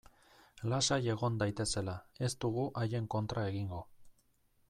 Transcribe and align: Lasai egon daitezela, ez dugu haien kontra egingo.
Lasai 0.71 0.95
egon 1.15 1.35
daitezela, 1.43 1.95
ez 2.27 2.31
dugu 2.45 2.65
haien 2.83 3.07
kontra 3.17 3.47
egingo. 3.53 3.85